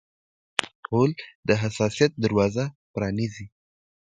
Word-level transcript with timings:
غول 0.89 1.11
د 1.47 1.49
حساسیت 1.61 2.11
دروازه 2.23 2.63
پرانیزي. 2.93 3.45